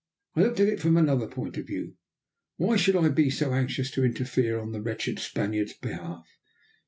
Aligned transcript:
I 0.35 0.41
looked 0.41 0.59
at 0.59 0.67
it 0.67 0.79
from 0.79 0.97
another 0.97 1.27
point 1.27 1.57
of 1.57 1.67
view. 1.67 1.93
Why 2.57 2.75
should 2.75 2.95
I 2.95 3.09
be 3.09 3.29
so 3.29 3.53
anxious 3.53 3.91
to 3.91 4.03
interfere 4.03 4.59
on 4.59 4.71
the 4.71 4.81
wretched 4.81 5.19
Spaniard's 5.19 5.73
behalf? 5.73 6.25